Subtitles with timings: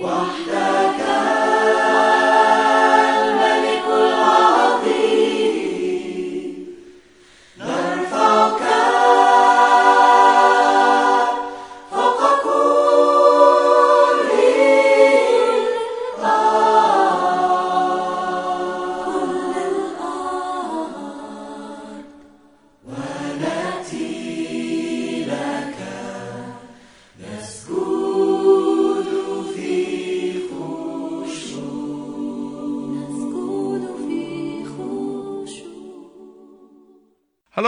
[0.00, 0.79] Wonder.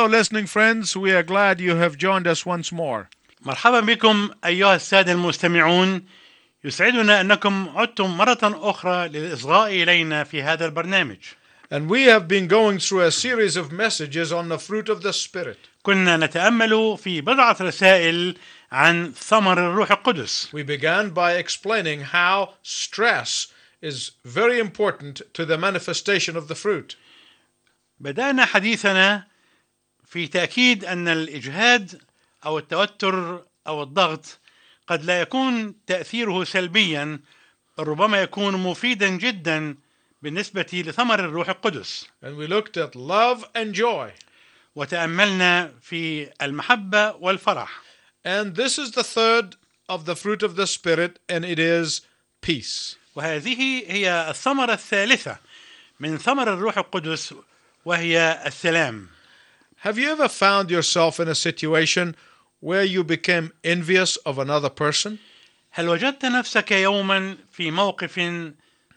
[0.02, 0.98] Hello, listening friends.
[0.98, 3.10] We are glad you have joined us once more.
[3.46, 6.06] مرحبا بكم أيها السادة المستمعون
[6.64, 11.18] يسعدنا أنكم عدتم مرة أخرى للإصغاء إلينا في هذا البرنامج
[11.70, 15.14] And we have been going through a series of messages on the fruit of the
[15.14, 15.58] Spirit.
[15.84, 18.38] كنا نتأمل في بضعة رسائل
[18.72, 23.48] عن ثمر الروح القدس We began by explaining how stress
[23.82, 26.96] is very important to the manifestation of the fruit.
[28.00, 29.24] بدأنا حديثنا
[30.13, 32.03] في تأكيد أن الإجهاد
[32.45, 34.39] أو التوتر أو الضغط
[34.87, 37.21] قد لا يكون تأثيره سلبيا
[37.79, 39.77] بل ربما يكون مفيدا جدا
[40.23, 44.11] بالنسبة لثمر الروح القدس And we looked at love and joy.
[44.75, 47.83] وتأملنا في المحبة والفرح
[48.27, 49.57] And this is the third
[49.89, 52.03] of the fruit of the Spirit, and it is
[52.43, 52.97] peace.
[53.17, 55.37] وهذه هي الثمرة الثالثة
[56.01, 57.35] من ثمر الروح القدس
[57.85, 59.09] وهي السلام
[59.82, 62.16] Have you ever found yourself in a situation
[62.60, 65.20] where you became envious of another person?
[65.72, 68.20] هل وجدت نفسك يوما في موقف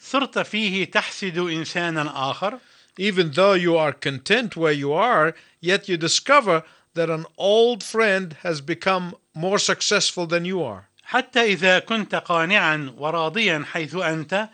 [0.00, 2.58] صرت فيه تحسد إنسانا آخر
[2.98, 6.64] Even though you are content where you are, yet you discover
[6.94, 10.88] that an old friend has become more successful than you are.
[11.04, 14.48] حتى إذا كنت قانعا وراضيا حيث أنت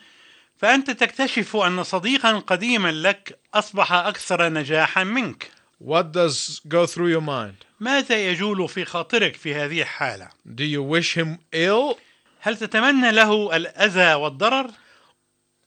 [0.57, 5.51] فأنت تكتشف أن صديقا قديما لك أصبح أكثر نجاحا منك
[5.81, 7.65] What does go through your mind?
[7.81, 11.97] ماذا يجول في خاطرك في هذه الحالة؟ Do you wish him ill?
[12.41, 14.71] هل تتمنى له الأذى والضرر؟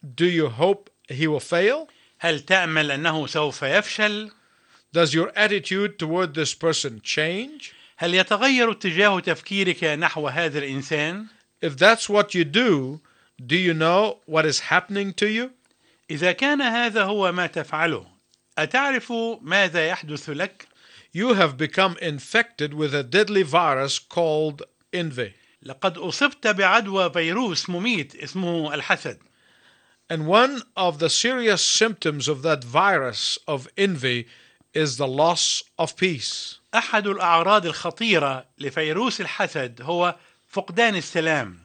[0.04, 1.88] Do you hope he will fail?
[2.20, 4.32] هل تأمل أنه سوف يفشل؟
[4.92, 7.74] Does your attitude toward this person change?
[7.98, 11.28] هل يتغير اتجاه تفكيرك نحو هذا الإنسان؟
[11.62, 13.02] If that's what you do,
[13.46, 15.52] do you know what is happening to you?
[16.10, 18.13] إذا كان هذا هو ما تفعله
[18.58, 20.68] أتعرف ماذا يحدث لك؟
[21.12, 25.34] You have become infected with a deadly virus called envy.
[25.64, 29.20] لقد أصبت بعدوى فيروس مميت اسمه الحسد
[30.10, 34.28] And one of the serious symptoms of that virus of envy
[34.74, 36.60] is the loss of peace.
[36.74, 40.16] أحد الأعراض الخطيرة لفيروس الحسد هو
[40.48, 41.60] فقدان السلام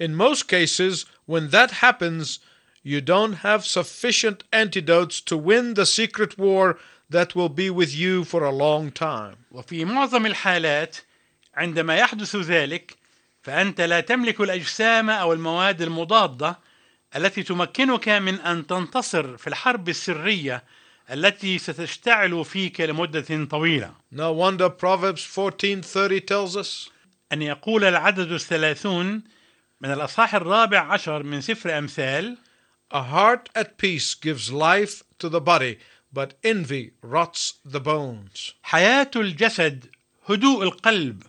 [0.00, 2.38] In most cases, when that happens,
[2.83, 6.77] you don't have sufficient antidotes to win the secret war
[7.09, 9.37] that will be with you for a long time.
[9.51, 10.97] وفي معظم الحالات
[11.55, 12.95] عندما يحدث ذلك
[13.43, 16.59] فأنت لا تملك الأجسام أو المواد المضادة
[17.15, 20.63] التي تمكنك من أن تنتصر في الحرب السرية
[21.11, 26.89] التي ستشتعل فيك لمدة طويلة No wonder Proverbs 14:30 tells us,
[27.33, 29.23] أن يقول العدد الثلاثون
[29.81, 32.37] من الأصحاح الرابع عشر من سفر أمثال
[32.92, 35.78] "A heart at peace gives life to the body,
[36.12, 39.86] but envy rots the bones." حياة الجسد
[40.28, 41.22] هدوء القلب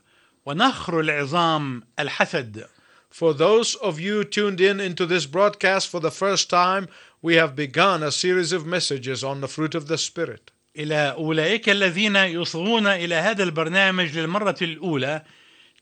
[0.45, 2.67] ونخر العظام الحسد
[3.09, 6.89] For those of you tuned in into this broadcast for the first time,
[7.21, 10.51] we have begun a series of messages on the fruit of the Spirit.
[10.77, 15.23] إلى أولئك الذين يصغون إلى هذا البرنامج للمرة الأولى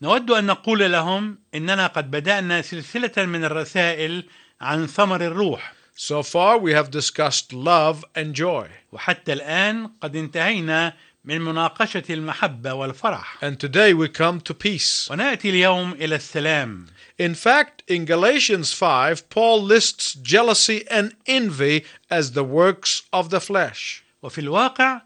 [0.02, 4.24] نود أن نقول لهم إننا قد بدأنا سلسلة من الرسائل
[4.63, 8.67] عن ثمر الروح So far, we have discussed love and joy.
[8.91, 10.93] وحتى الآن قد انتهينا
[11.25, 15.09] من مناقشة المحبة والفرح And today we come to peace.
[15.11, 16.85] ونأتي اليوم إلى السلام
[17.19, 23.39] In fact, in Galatians 5, Paul lists jealousy and envy as the works of the
[23.39, 24.03] flesh.
[24.23, 25.01] وفي الواقع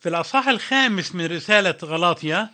[0.00, 2.48] في الأصحاح الخامس من رسالة غلاطيا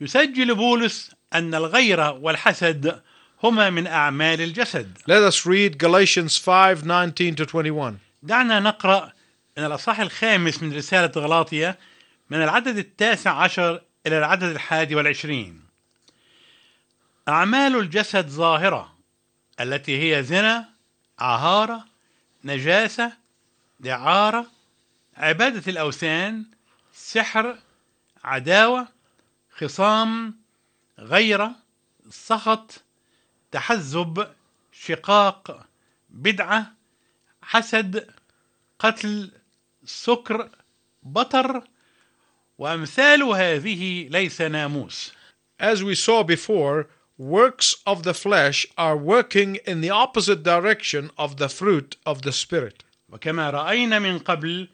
[0.00, 3.00] يسجل بولس أن الغيرة والحسد
[3.42, 7.98] هما من أعمال الجسد Let us read Galatians 5 19 to 21.
[8.22, 9.12] دعنا نقرأ
[9.58, 11.76] من الأصحاح الخامس من رسالة غلاطيا
[12.30, 15.62] من العدد التاسع عشر إلى العدد الحادي والعشرين
[17.28, 18.94] أعمال الجسد ظاهرة
[19.60, 20.68] التي هي زنا
[21.18, 21.84] عهارة
[22.44, 23.12] نجاسة
[23.80, 24.46] دعارة
[25.16, 26.44] عبادة الأوثان
[26.92, 27.58] سحر
[28.24, 28.88] عداوة
[29.58, 30.34] خصام
[30.98, 31.52] غيرة
[32.10, 32.82] سخط
[33.52, 34.26] تحزب
[34.72, 35.66] شقاق
[36.10, 36.72] بدعة
[37.42, 38.10] حسد
[38.78, 39.30] قتل
[39.84, 40.50] سكر
[41.02, 41.62] بطر
[42.58, 45.12] وأمثال هذه ليس ناموس
[45.58, 46.88] As we saw before,
[47.18, 52.32] works of the flesh are working in the opposite direction of the fruit of the
[52.32, 52.82] Spirit.
[53.08, 54.68] وكما رأينا من قبل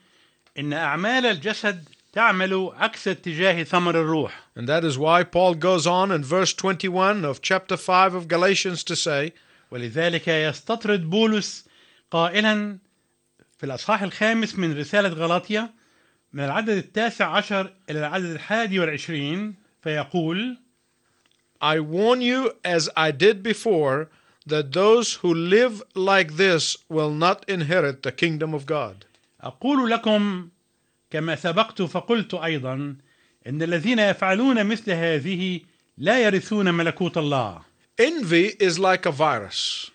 [0.58, 6.10] إن أعمال الجسد تعمل عكس اتجاه ثمر الروح And that is why Paul goes on
[6.10, 9.32] in verse 21 of chapter 5 of Galatians to say,
[9.70, 11.64] ولذلك يستطرد بولس
[12.10, 12.78] قائلا
[13.58, 15.70] في الأصحاح الخامس من رسالة غلاطيا
[16.32, 20.56] من العدد التاسع عشر إلى العدد الحادي والعشرين فيقول
[21.60, 24.08] I warn you, as I did before,
[24.46, 29.04] that those who live like this will not inherit the kingdom of God.
[29.42, 30.48] أقول لكم
[31.10, 32.96] كما سبقت فقلت أيضا
[33.46, 35.60] إن الذين يفعلون مثل هذه
[35.98, 37.62] لا يرثون ملكوت الله
[37.98, 39.90] Envy is like a virus.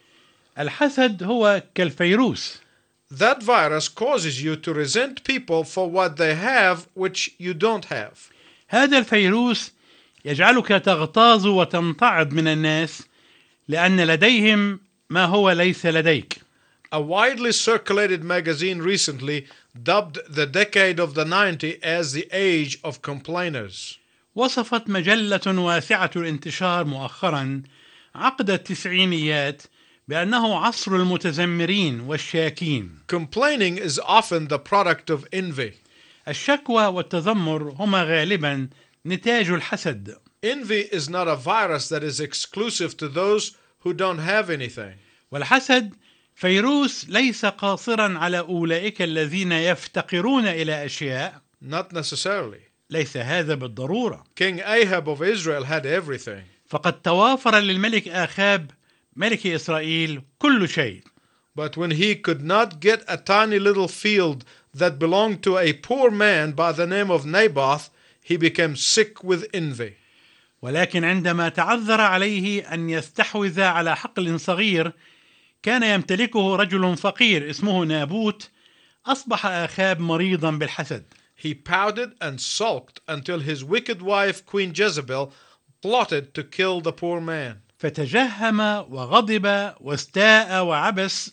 [0.60, 2.60] الحسد هو كالفيروس
[3.12, 8.32] That virus causes you to resent people for what they have which you don't have.
[8.70, 9.72] هذا الفيروس
[10.26, 13.04] يجعلك تغتاظ وتمتعض من الناس
[13.68, 14.80] لأن لديهم
[15.10, 16.41] ما هو ليس لديك
[16.93, 19.47] A widely circulated magazine recently
[19.83, 23.99] dubbed the decade of the 90 as the age of complainers.
[24.37, 27.63] وصفت مجلة واسعة الانتشار مؤخرا
[28.15, 29.63] عقد التسعينيات
[30.09, 35.75] بأنه عصر المتذمرين والشاكين Complaining is often the product of envy.
[36.29, 38.69] الشكوى والتذمر هما غالبا
[39.07, 44.51] نتاج الحسد Envy is not a virus that is exclusive to those who don't have
[44.51, 44.95] anything.
[45.33, 45.95] والحسد
[46.42, 52.62] فيروس ليس قاصرا على أولئك الذين يفتقرون إلى أشياء Not necessarily.
[52.90, 56.44] ليس هذا بالضرورة King Ahab of Israel had everything.
[56.68, 58.72] فقد توافر للملك آخاب
[59.16, 61.02] ملك إسرائيل كل شيء
[61.56, 66.10] But when he could not get a tiny little field that belonged to a poor
[66.10, 67.92] man by the name of Naboth,
[68.24, 69.94] he became sick with envy.
[70.62, 74.94] ولكن عندما تعذر عليه أن يستحوذ على حقل صغير
[75.64, 78.50] كان يمتلكه رجل فقير اسمه نابوت
[79.06, 81.04] أصبح آخاب مريضا بالحسد
[81.36, 85.34] He pouted and sulked until his wicked wife, Queen Jezebel,
[85.82, 87.62] plotted to kill the poor man.
[87.78, 91.32] فتجهم وغضب واستاء وعبس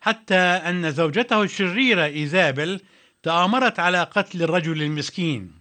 [0.00, 2.80] حتى أن زوجته الشريرة إيزابل
[3.22, 5.58] تآمرت على قتل الرجل المسكين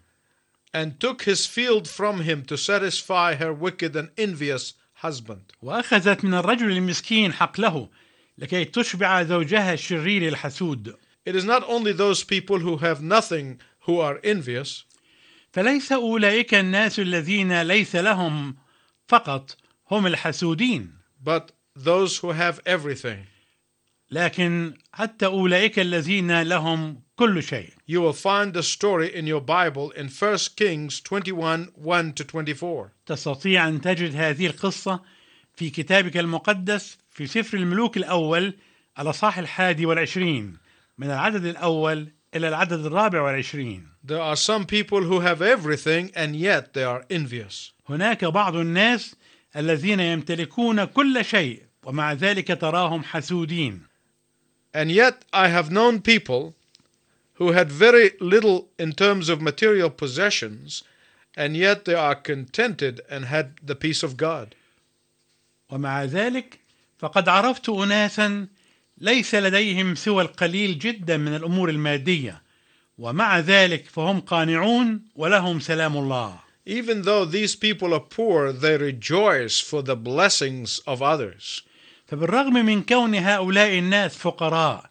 [0.73, 5.53] and took his field from him to satisfy her wicked and envious husband.
[5.61, 7.89] وأخذت من الرجل المسكين حقله
[8.37, 13.99] لكي تشبع زوجها الشرير الحسود It is not only those people who have nothing who
[13.99, 14.85] are envious,
[15.51, 18.55] فليس أولئك الناس الذين ليس لهم
[19.07, 19.57] فقط
[19.91, 20.91] هم الحسودين
[21.23, 23.25] but those who have everything.
[24.11, 29.91] لكن حتى أولئك الذين لهم كل شيء You will find the story in your Bible
[29.91, 32.91] in 1 Kings 21 1 to 24.
[33.05, 35.01] تستطيع أن تجد هذه القصة
[35.57, 38.53] في كتابك المقدس في سفر الملوك الأول
[38.99, 40.57] الأصحاح الحادي والعشرين
[40.97, 46.35] من العدد الأول إلى العدد الرابع والعشرين There are some people who have everything and
[46.35, 47.73] yet they are envious.
[47.89, 49.15] هناك بعض الناس
[49.55, 53.81] الذين يمتلكون كل شيء ومع ذلك تراهم حسودين
[54.75, 56.53] And yet I have known people
[57.33, 60.83] who had very little in terms of material possessions
[61.35, 64.55] and yet they are contented and had the peace of God.
[65.69, 66.59] ومع ذلك
[66.99, 68.47] فقد عرفت أناسا
[68.97, 72.41] ليس لديهم سوى القليل جدا من الأمور المادية
[72.97, 79.61] ومع ذلك فهم قانعون ولهم سلام الله Even though these people are poor, they rejoice
[79.61, 81.63] for the blessings of others.
[82.07, 84.89] فبالرغم من كون هؤلاء الناس فقراء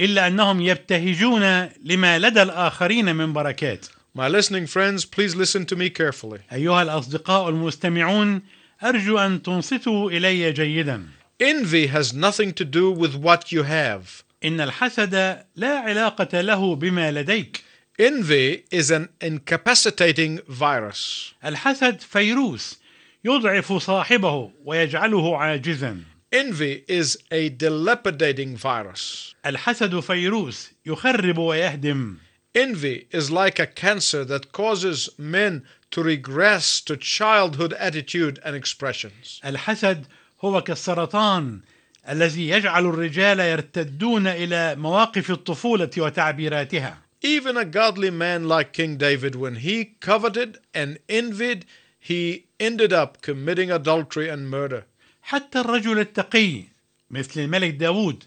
[0.00, 5.90] إلا أنهم يبتهجون لما لدى الآخرين من بركات My listening friends, please listen to me
[5.90, 6.40] carefully.
[6.52, 8.42] أيها الأصدقاء المستمعون
[8.82, 11.06] أرجو أن تنصتوا إلي جيدا
[11.42, 14.22] Envy has nothing to do with what you have.
[14.44, 17.64] إن الحسد لا علاقة له بما لديك
[18.00, 21.34] Envy is an incapacitating virus.
[21.44, 22.78] الحسد فيروس
[23.24, 25.96] يضعف صاحبه ويجعله عاجزا
[26.32, 29.34] Envy is a dilapidating virus.
[29.46, 32.16] الحسد فيروس يخرب ويهدم
[32.56, 39.40] Envy is like a cancer that causes men to regress to childhood attitude and expressions.
[39.44, 40.06] الحسد
[40.44, 41.60] هو كالسرطان
[42.08, 49.34] الذي يجعل الرجال يرتدون إلى مواقف الطفوله وتعبيراتها Even a godly man like King David,
[49.34, 51.66] when he coveted and envied,
[51.98, 54.84] he ended up committing adultery and murder.
[55.22, 56.64] حتى الرجل التقي
[57.10, 58.24] مثل الملك داود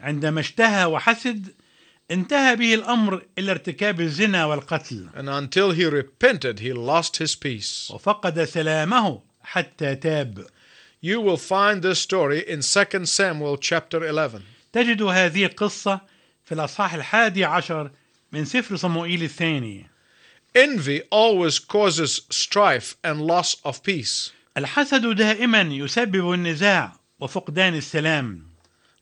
[0.00, 1.54] عندما اشتهى وحسد
[2.10, 7.90] انتهى به الأمر إلى ارتكاب الزنا والقتل And until he repented, he lost his peace.
[7.90, 10.46] وفقد سلامه حتى تاب
[11.02, 14.42] You will find this story in 2 Samuel chapter 11.
[14.72, 16.00] تجد هذه القصة
[16.44, 17.90] في الأصحاح الحادي عشر
[18.32, 19.86] من سفر صموئيل الثاني
[20.56, 24.32] Envy always causes strife and loss of peace.
[24.56, 28.42] الحسد دائما يسبب النزاع وفقدان السلام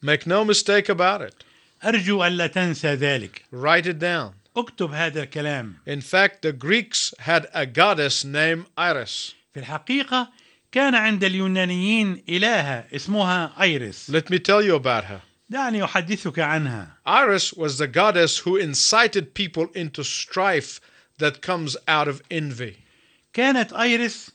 [0.04, 1.44] Make no mistake about it.
[1.84, 4.32] ارجو الا تنسى ذلك Write it down.
[4.56, 9.34] اكتب هذا الكلام In fact, the Greeks had a goddess named Iris.
[9.54, 10.28] في الحقيقة
[10.72, 15.20] كان عند اليونانيين إلهة اسمها أيرس Let me tell you about her.
[15.50, 20.80] دعني أحدثك عنها Iris was the goddess who incited people into strife
[21.18, 22.74] that comes out of envy.
[23.32, 24.30] كانت أيرس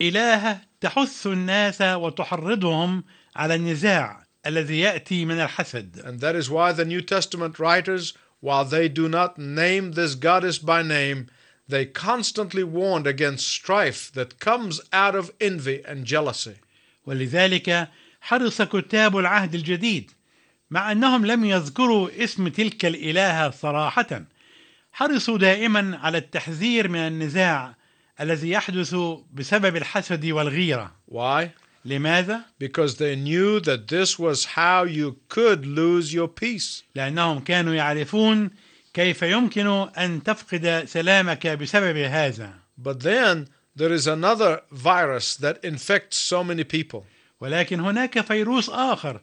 [0.00, 3.04] إلهة تحث الناس وتحرضهم
[3.36, 8.64] على النزاع الذي يأتي من الحسد And that is why the New Testament writers, while
[8.64, 11.28] they do not name this goddess by name,
[11.68, 16.56] they constantly warned against strife that comes out of envy and jealousy.
[17.06, 17.88] ولذلك
[18.20, 20.10] حرص كتاب العهد الجديد
[20.70, 24.22] مع أنهم لم يذكروا اسم تلك الإلهة صراحة
[24.92, 27.74] حرصوا دائما على التحذير من النزاع
[28.20, 28.96] الذي يحدث
[29.32, 31.48] بسبب الحسد والغيرة Why?
[31.84, 36.82] لماذا؟ Because they knew that this was how you could lose your peace.
[36.94, 38.50] لأنهم كانوا يعرفون
[38.94, 39.66] كيف يمكن
[39.98, 46.64] أن تفقد سلامك بسبب هذا But then there is another virus that infects so many
[46.64, 47.04] people.
[47.40, 49.20] ولكن هناك فيروس آخر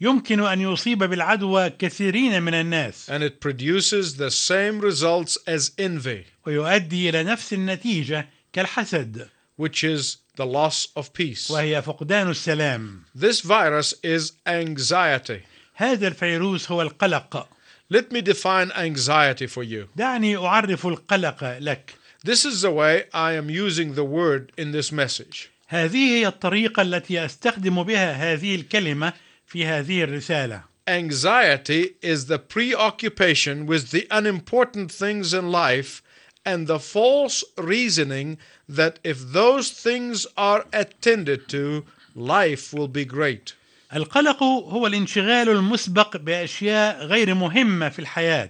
[0.00, 6.26] يمكن أن يصيب بالعدوى كثيرين من الناس and it produces the same results as envy,
[6.46, 11.49] ويؤدي إلى نفس النتيجة كالحسد which is the loss of peace.
[11.49, 15.43] وهي فقدان السلام This virus is anxiety.
[15.75, 17.47] هذا الفيروس هو القلق
[17.89, 19.87] Let me define anxiety for you.
[19.95, 21.93] دعني أعرف القلق لك
[22.23, 25.49] This is the way I am using the word in this message.
[25.67, 29.13] هذه هي الطريقة التي أستخدم بها هذه الكلمة
[29.47, 36.01] في هذه الرسالة Anxiety is the preoccupation with the unimportant things in life
[36.45, 38.37] and the false reasoning
[38.69, 43.53] that if those things are attended to, life will be great.
[43.95, 48.49] القلق هو الانشغال المسبق بأشياء غير مهمة في الحياة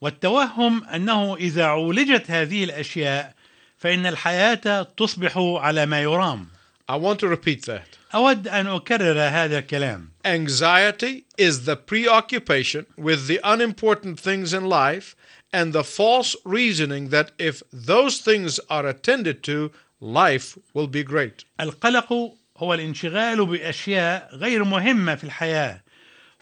[0.00, 3.34] والتوهم أنه إذا عولجت هذه الأشياء
[3.78, 6.46] فإن الحياة تصبح على ما يرام
[6.88, 7.98] I want to repeat that.
[8.14, 15.14] أود أن أكرر هذا الكلام Anxiety is the preoccupation with the unimportant things in life
[15.59, 19.71] and the false reasoning that if those things are attended to,
[20.01, 21.45] life will be great.
[21.59, 22.13] القلق
[22.57, 25.81] هو الانشغال بأشياء غير مهمة في الحياة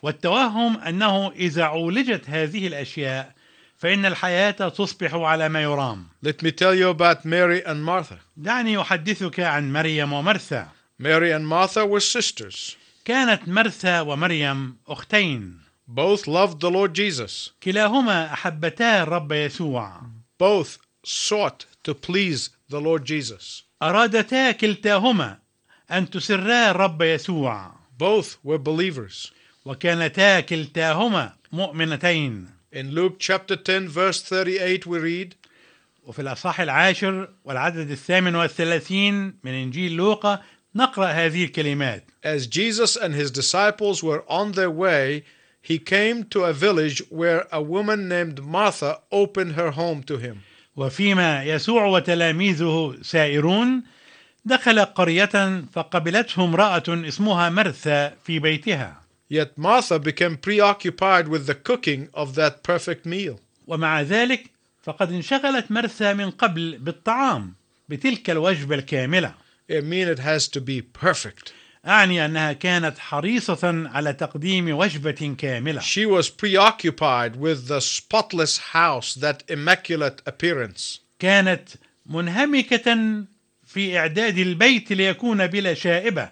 [0.03, 3.33] والتوهم أنه إذا عولجت هذه الأشياء
[3.77, 8.19] فإن الحياة تصبح على ما يرام Let me tell you about Mary and Martha.
[8.37, 10.67] دعني أحدثك عن مريم ومرثا
[10.99, 12.75] Mary and Martha were sisters.
[13.05, 17.51] كانت مرثا ومريم أختين Both loved the Lord Jesus.
[17.63, 20.01] كلاهما أحبتا الرب يسوع
[20.37, 23.63] Both sought to please the Lord Jesus.
[23.81, 25.37] أرادتا كلتاهما
[25.91, 29.31] أن تسرا الرب يسوع Both were believers.
[29.65, 35.35] وكانتا كلتاهما مؤمنتين In Luke chapter 10, verse 38, we read,
[36.05, 40.41] وفي الأصحاح العاشر والعدد الثامن والثلاثين من إنجيل لوقا
[40.75, 45.23] نقرأ هذه الكلمات As Jesus and his disciples were on their way,
[45.62, 50.42] he came to a village where a woman named Martha opened her home to him.
[50.76, 53.82] وفيما يسوع وتلاميذه سائرون
[54.44, 58.96] دخل قرية فقبلته امرأة اسمها مرثا في بيتها
[59.30, 63.40] Yet Martha became preoccupied with the cooking of that perfect meal.
[63.66, 64.50] ومع ذلك
[64.82, 67.54] فقد انشغلت مرثا من قبل بالطعام
[67.88, 69.34] بتلك الوجبة الكاملة
[69.70, 71.52] I mean, it has to be perfect.
[71.87, 79.15] أعني أنها كانت حريصة على تقديم وجبة كاملة She was preoccupied with the spotless house,
[79.15, 80.99] that immaculate appearance.
[81.19, 81.69] كانت
[82.05, 82.97] منهمكة
[83.65, 86.29] في إعداد البيت ليكون بلا شائبة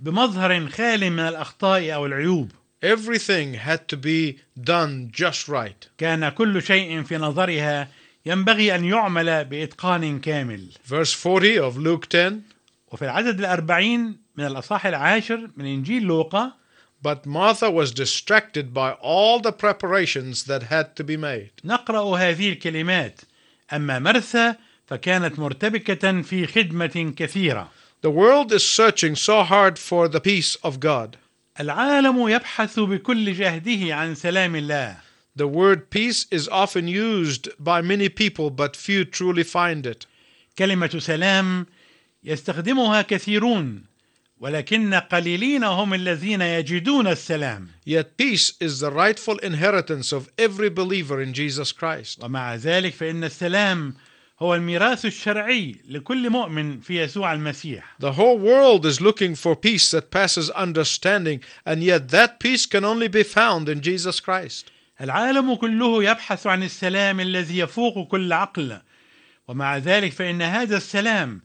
[0.00, 2.52] بمظهر خال من الأخطاء أو العيوب
[2.84, 5.88] Everything had to be done just right.
[5.98, 7.88] كان كل شيء في نظرها
[8.26, 12.32] ينبغي أن يعمل بإتقان كامل Verse 40 of Luke 10
[12.92, 16.52] وفي العدد الأربعين من الأصحاح العاشر من إنجيل لوقا
[17.02, 21.50] But Martha was distracted by all the preparations that had to be made.
[21.64, 23.20] نقرأ هذه الكلمات
[23.72, 27.68] أما مرثا فكانت مرتبكة في خدمة كثيرة
[28.02, 31.16] The world is searching so hard for the peace of God.
[31.60, 34.96] العالم يبحث بكل جهده عن سلام الله
[35.36, 40.06] The word peace is often used by many people, but few truly find it.
[40.58, 41.66] كلمة سلام
[42.24, 43.84] يستخدمها كثيرون
[44.44, 51.22] ولكن قليلين هم الذين يجدون السلام Yet peace is the rightful inheritance of every believer
[51.22, 52.20] in Jesus Christ.
[52.20, 53.94] ومع ذلك فإن السلام
[54.42, 59.90] هو الميراث الشرعي لكل مؤمن في يسوع المسيح The whole world is looking for peace
[59.92, 64.70] that passes understanding, and yet that peace can only be found in Jesus Christ.
[65.00, 68.80] العالم كله يبحث عن السلام الذي يفوق كل عقل
[69.48, 71.40] ومع ذلك فإن هذا السلام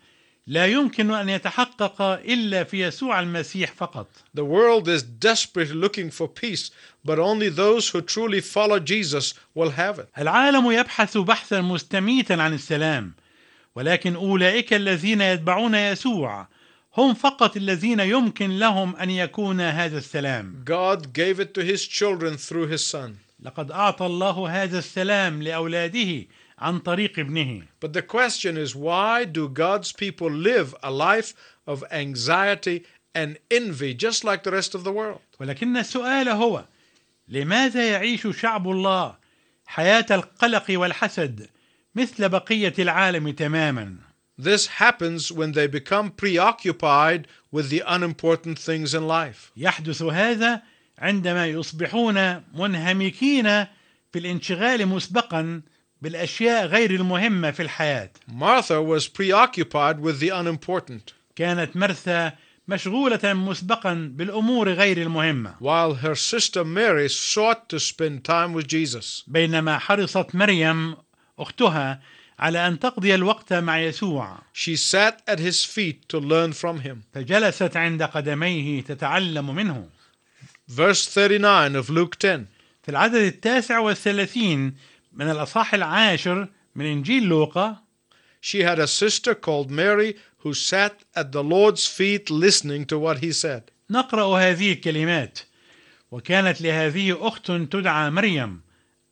[0.49, 6.27] لا يمكن أن يتحقق إلا في يسوع المسيح فقط The world is desperately looking for
[6.27, 6.71] peace,
[7.05, 10.07] but only those who truly follow Jesus will have it.
[10.17, 13.11] العالم يبحث بحثا مستميتا عن السلام
[13.75, 16.47] ولكن أولئك الذين يتبعون يسوع
[16.97, 22.37] هم فقط الذين يمكن لهم أن يكون هذا السلام God gave it to his children
[22.37, 23.17] through his son.
[23.43, 26.25] لقد أعطى الله هذا السلام لأولاده
[26.58, 31.34] عن طريق ابنه But the question is why do God's people live a life
[31.66, 35.20] of anxiety and envy just like the rest of the world?
[35.40, 36.64] ولكن السؤال هو
[37.28, 39.16] لماذا يعيش شعب الله
[39.66, 41.48] حياة القلق والحسد
[41.94, 43.96] مثل بقية العالم تماما
[44.36, 49.52] This happens when they become preoccupied with the unimportant things in life.
[49.56, 50.62] يحدث هذا
[50.98, 53.64] عندما يصبحون منهمكين
[54.12, 55.62] في الانشغال مسبقا
[56.01, 62.33] بالأشياء غير المهمة في الحياة Martha was preoccupied with the unimportant, كانت مرثا
[62.67, 69.23] مشغولة مسبقا بالأمور غير المهمة while her sister Mary sought to spend time with Jesus.
[69.27, 70.95] بينما حرصت مريم
[71.39, 71.99] أختها
[72.39, 77.03] على أن تقضي الوقت مع يسوع She sat at his feet to learn from him.
[77.13, 79.89] فجلست عند قدميه تتعلم منه
[80.69, 82.45] Verse 39 of Luke 10.
[82.83, 84.73] في العدد التاسع والثلاثين
[85.12, 87.76] من الأصحاح العاشر من إنجيل لوقا
[88.40, 93.18] She had a sister called Mary who sat at the Lord's feet listening to what
[93.18, 93.70] he said.
[93.90, 95.38] نقرأ هذه الكلمات
[96.10, 98.60] وكانت لهذه أخت تدعى مريم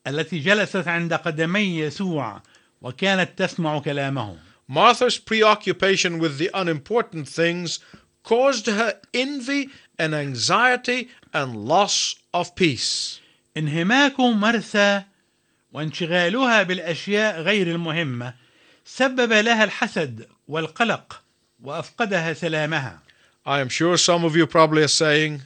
[0.06, 2.42] التي جلست عند قدمي يسوع
[2.80, 4.36] وكانت تسمع كلامه
[4.68, 7.80] Martha's preoccupation with the unimportant things
[8.22, 13.20] caused her envy and anxiety and loss of peace.
[13.56, 15.04] انهماك مرثا
[15.73, 18.33] وانشغالها بالأشياء غير المهمة
[18.85, 21.21] سبب لها الحسد والقلق
[21.63, 22.99] وأفقدها سلامها
[23.45, 25.41] I am sure some of you probably are saying,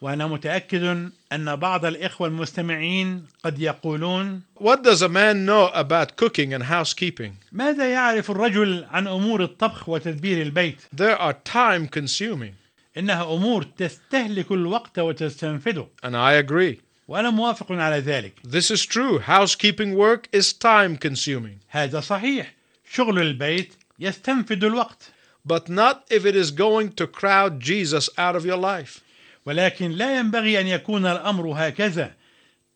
[0.00, 6.54] وأنا متأكد أن بعض الإخوة المستمعين قد يقولون What does a man know about cooking
[6.54, 7.32] and housekeeping?
[7.52, 12.54] ماذا يعرف الرجل عن أمور الطبخ وتدبير البيت؟ They are time consuming.
[12.98, 16.80] إنها أمور تستهلك الوقت وتستنفده And I agree.
[17.08, 19.18] وأنا موافق على ذلك This is true.
[19.18, 21.60] Housekeeping work is time consuming.
[21.68, 22.54] هذا صحيح
[22.92, 25.10] شغل البيت يستنفد الوقت
[25.48, 29.00] But not if it is going to crowd Jesus out of your life.
[29.46, 32.14] ولكن لا ينبغي أن يكون الأمر هكذا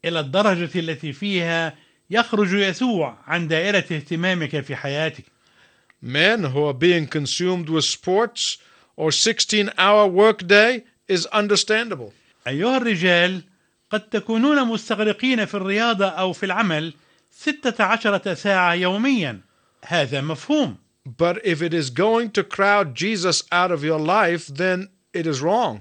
[0.05, 1.75] إلى الدرجة التي فيها
[2.11, 5.25] يخرج يسوع عن دائرة اهتمامك في حياتك
[6.03, 8.57] Men who are being consumed with sports
[8.97, 12.13] or 16 hour workday is understandable.
[12.47, 13.43] أيها الرجال
[13.91, 16.95] قد تكونون مستغرقين في الرياضة أو في العمل
[17.31, 19.41] ستة عشرة ساعة يوميا.
[19.87, 20.77] هذا مفهوم.
[21.07, 25.41] But if it is going to crowd Jesus out of your life, then it is
[25.41, 25.81] wrong.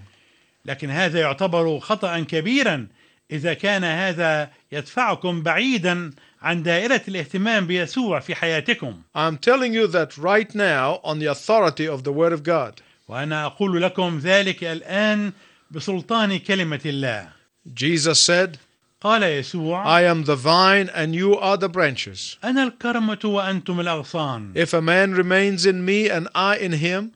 [0.66, 2.88] لكن هذا يعتبر خطأ كبيرا.
[3.32, 9.02] إذا كان هذا يدفعكم بعيدا عن دائرة الاهتمام بيسوع في حياتكم.
[9.16, 12.82] I'm telling you that right now on the authority of the Word of God.
[13.08, 15.34] وأنا أقول لكم ذلك الآن
[15.72, 17.39] بسلطان كلمة الله.
[17.73, 18.59] Jesus said,
[19.01, 22.39] قال يسوع I am the vine and you are the branches.
[22.45, 27.13] أنا الكرمة وأنتم الأغصان If a man remains in me and I in him,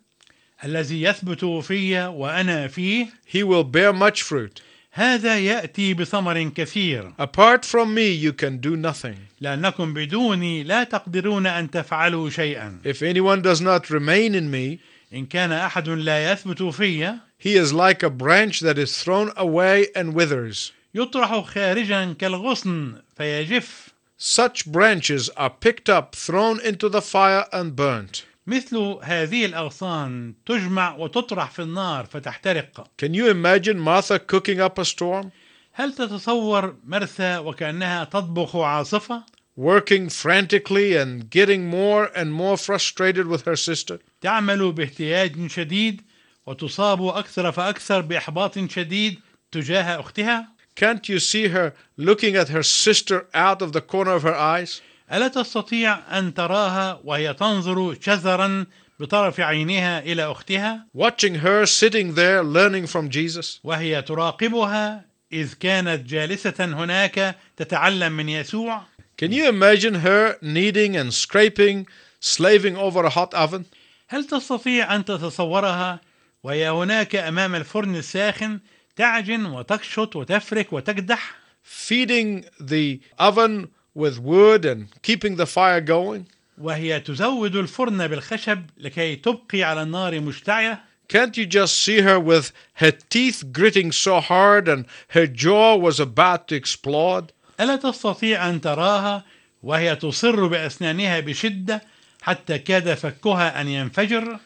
[0.65, 4.61] الذي يثبت في وأنا فيه he will bear much fruit.
[4.93, 9.17] هذا يأتي بثمر كثير Apart from me, you can do nothing.
[9.41, 14.81] لأنكم بدوني لا تقدرون أن تفعلوا شيئا If anyone does not remain in me,
[15.14, 19.88] إن كان أحد لا يثبت في he is like a branch that is thrown away
[19.96, 20.72] and withers.
[20.96, 28.24] يطرح خارجا كالغصن فيجف Such branches are picked up, thrown into the fire, and burnt.
[28.48, 34.86] مثل هذه الأغصان تجمع وتطرح في النار فتحترق Can you imagine Martha cooking up a
[34.86, 35.32] storm?
[35.74, 39.24] هل تتصور مرثا وكأنها تطبخ عاصفة
[39.57, 43.99] Working frantically and getting more and more frustrated with her sister?
[44.23, 46.03] تعمل باهتياج شديد
[46.47, 49.19] وتصاب أكثر فأكثر بإحباط شديد
[49.53, 54.23] تجاه أختها Can't you see her looking at her sister out of the corner of
[54.23, 54.81] her eyes?
[55.13, 58.67] ألا تستطيع أن تراها وهي تنظر شذرا
[59.01, 63.61] بطرف عينها إلى أختها Watching her sitting there learning from Jesus?
[63.65, 68.83] وهي تراقبها إذ كانت جالسة هناك تتعلم من يسوع
[69.23, 71.89] Can you imagine her kneading and scraping,
[72.21, 73.67] slaving over a hot oven?
[74.09, 76.01] هل تستطيع أن تتصورها
[76.43, 78.61] وهي هناك أمام الفرن الساخن
[78.97, 86.25] تعجن وتقشط وتفرك وتكدح feeding the oven with wood and keeping the fire going?
[86.59, 92.53] وهي تزود الفرن بالخشب لكي تبقي على النار مشتعلة Can't you just see her with
[92.75, 97.33] her teeth gritting so hard and her jaw was about to explode?
[97.60, 99.24] ألا تستطيع أن تراها
[99.64, 101.84] وهي تصر بأسنانها بشدة
[102.22, 104.40] حتى كاد فكها أن ينفجر؟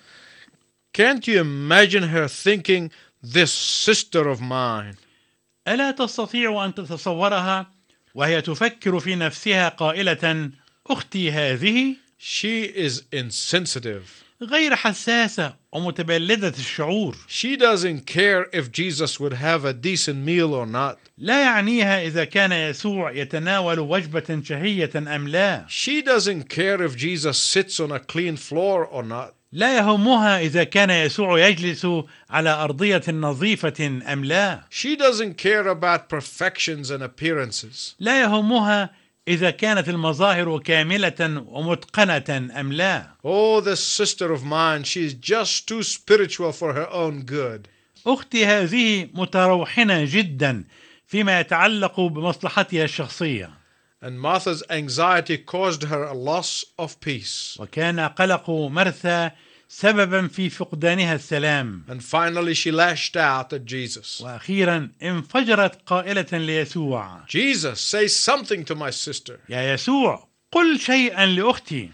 [0.93, 2.91] Can't you imagine her thinking,
[3.23, 4.95] This sister of mine?
[5.67, 7.71] ألا تستطيع أن تتصورها
[8.15, 10.51] وهي تفكر في نفسها قائلة
[10.87, 14.26] أختي هذه She is insensitive.
[14.41, 20.65] غير حساسة ومتبلدة الشعور She doesn't care if Jesus would have a decent meal or
[20.65, 20.97] not.
[21.17, 27.37] لا يعنيها إذا كان يسوع يتناول وجبة شهية أم لا She doesn't care if Jesus
[27.37, 29.33] sits on a clean floor or not.
[29.53, 31.87] لا يهمها إذا كان يسوع يجلس
[32.29, 37.95] على أرضية نظيفة أم لا She doesn't care about perfections and appearances.
[37.99, 38.89] لا يهمها
[39.27, 45.83] إذا كانت المظاهر كاملة ومتقنة أم لا Oh, this sister of mine, she's just too
[45.83, 47.67] spiritual for her own good.
[48.05, 50.63] أختي هذه متروحنة جدا
[51.07, 53.49] فيما يتعلق بمصلحتها الشخصية
[54.01, 57.57] And Martha's anxiety caused her a loss of peace.
[57.59, 59.31] وكان قلق مرثا
[59.69, 64.21] سببا في فقدانها السلام And finally, she lashed out at Jesus.
[64.21, 69.39] وأخيرا انفجرت قائلة ليسوع Jesus, say something to my sister.
[69.49, 71.89] يا يسوع قل شيئا لأختي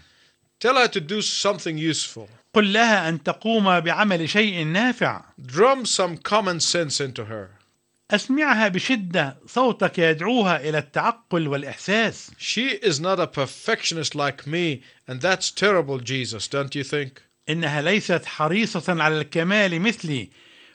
[0.60, 2.28] Tell her to do something useful.
[2.54, 7.48] قل لها أن تقوم بعمل شيء نافع Drum some common sense into her.
[8.10, 15.20] أسمعها بشدة صوتك يدعوها إلى التعقل والإحساس She is not a perfectionist like me, and
[15.20, 17.22] that's terrible, Jesus, don't you think?
[17.48, 20.30] إنها ليست حريصة على الكمال مثلي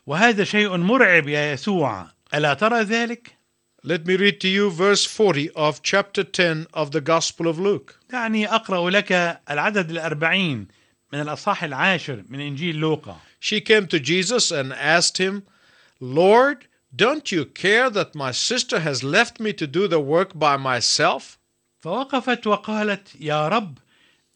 [0.05, 3.39] وهذا شيء مرعب يا يسوع ألا ترى ذلك؟
[3.83, 7.95] Let me read to you verse 40 of chapter 10 of the Gospel of Luke.
[8.09, 9.11] دعني أقرأ لك
[9.51, 10.67] العدد الأربعين
[11.13, 15.43] من الأصحاح العاشر من إنجيل لوقا She came to Jesus and asked him,
[16.01, 20.57] Lord, don't you care that my sister has left me to do the work by
[20.57, 21.37] myself?
[21.79, 23.77] فوقفت وقالت يا رب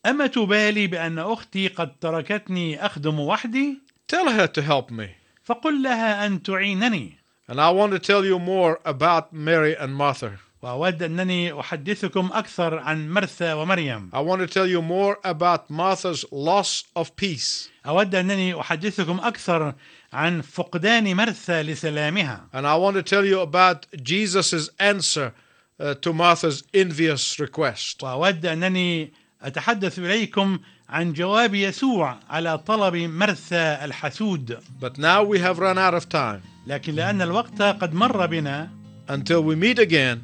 [0.05, 5.09] أما تبالي بأن أختي قد تركتني أخدم وحدي؟ Tell her to help me.
[5.43, 7.17] فقل لها أن تعينني
[7.49, 10.39] And I want to tell you more about Mary and Martha.
[10.61, 16.25] وأود أنني أحدثكم أكثر عن مرثا ومريم I want to tell you more about Martha's
[16.31, 17.69] loss of peace.
[17.85, 19.73] أود أنني أحدثكم أكثر
[20.13, 25.33] عن فقدان مرثا لسلامها And I want to tell you about Jesus' answer
[25.79, 28.03] uh, to Martha's envious request.
[28.03, 29.11] وأود أنني
[29.43, 35.93] أتحدث إليكم عن جواب يسوع على طلب مرثا الحسود But now we have run out
[35.93, 36.41] of time.
[36.67, 38.69] لكن لأن الوقت قد مر بنا
[39.09, 40.17] Until we meet again,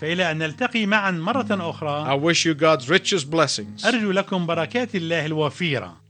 [0.00, 3.86] فإلى أن نلتقي معا مرة I أخرى wish you God's richest blessings.
[3.86, 6.03] أرجو لكم بركات الله الوفيرة